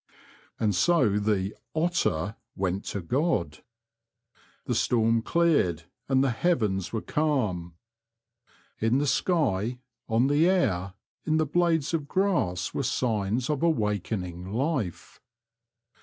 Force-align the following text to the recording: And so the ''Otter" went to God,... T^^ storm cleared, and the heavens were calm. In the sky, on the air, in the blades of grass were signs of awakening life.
And 0.59 0.73
so 0.73 1.19
the 1.19 1.55
''Otter" 1.75 2.35
went 2.55 2.85
to 2.85 3.01
God,... 3.01 3.61
T^^ 4.67 4.73
storm 4.73 5.21
cleared, 5.21 5.83
and 6.09 6.23
the 6.23 6.31
heavens 6.31 6.91
were 6.91 7.03
calm. 7.03 7.75
In 8.79 8.97
the 8.97 9.05
sky, 9.05 9.77
on 10.09 10.25
the 10.25 10.49
air, 10.49 10.95
in 11.23 11.37
the 11.37 11.45
blades 11.45 11.93
of 11.93 12.07
grass 12.07 12.73
were 12.73 12.81
signs 12.81 13.47
of 13.47 13.61
awakening 13.61 14.51
life. 14.51 15.21